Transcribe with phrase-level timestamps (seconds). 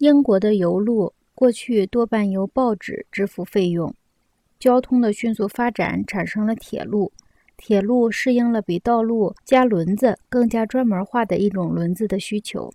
[0.00, 3.94] 英国的邮路过去多半由报纸支付费用，
[4.58, 7.12] 交通的迅速发展产生了铁路，
[7.58, 12.72] 铁路适应了比道路加轮子更加专门化的一种轮子的需求。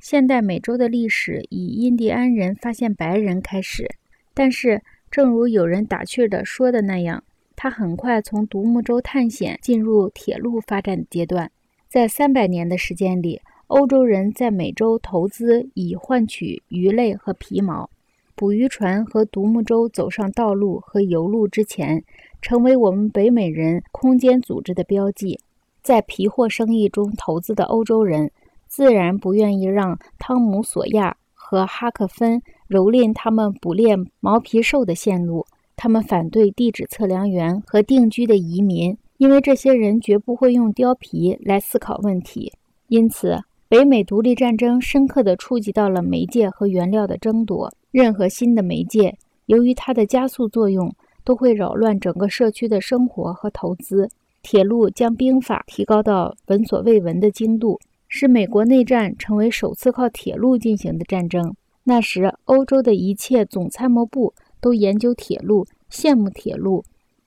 [0.00, 3.88] 现代美洲的历史以印第安人发现白人开始，
[4.34, 4.82] 但是
[5.12, 7.22] 正如有人打趣地说的那样，
[7.54, 11.52] 他很快从独木舟探险进入铁路发展阶段，
[11.88, 13.40] 在三百年的时间里。
[13.68, 17.88] 欧洲人在美洲投资，以换取鱼类和皮毛。
[18.34, 22.02] 捕鱼船和独木舟走上道路和油路之前，
[22.40, 25.38] 成为我们北美人空间组织的标记。
[25.82, 28.30] 在皮货生意中投资的欧洲人，
[28.68, 35.44] 自然不愿意让汤姆·索亚和哈克芬蹂躏他们捕猎毛皮兽的线路。
[35.76, 42.50] 他们反对地质测量员和定居的移民，因为这些人绝不会用貂皮来思考问题。
[42.86, 43.38] 因此。
[43.70, 47.70] 北美独立战争深刻地触及到了媒介和原料的争夺。
[47.90, 50.90] 任何新的媒介，由于它的加速作用，
[51.22, 54.08] 都会扰乱整个社区的生活和投资。
[54.40, 61.54] 铁路将兵法提高到闻所未闻的精度，使美国内战成为首次靠铁路进行的战争。
[61.84, 64.32] 那时，欧洲的一切总参谋部
[64.62, 66.84] 都研究铁路，羡慕铁路，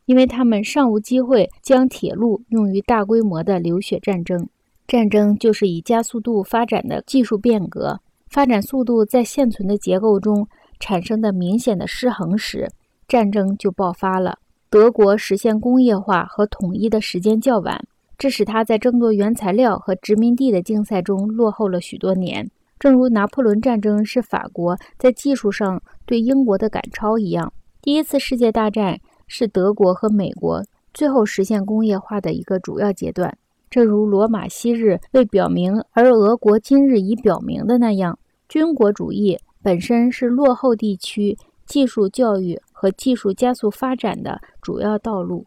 [0.07, 4.47] 因为他们尚无机会将铁路用于大规模的流血战争。
[4.91, 10.45] 战争就是以加速度发展的技术变革，发展速度在现存的结构中
[10.81, 12.69] 产生的明显的失衡时，
[13.07, 14.39] 战争就爆发了。
[14.69, 17.81] 德国实现工业化和统一的时间较晚，
[18.17, 22.51] 这使他在争夺原材料和殖民地的竞赛中落后了许多年。
[22.77, 30.61] 正如拿破仑战争是法国在技术上对英国的赶超一样，第一次世界大战是德国和美国
[30.93, 33.37] 最后实现工业化的一个主要阶段。
[33.71, 38.19] 正如罗马昔日未表明，而俄国今日已表明的那样，
[38.49, 45.45] 军国主义本身是落后地区技术教育和技术加速发展的主要道路。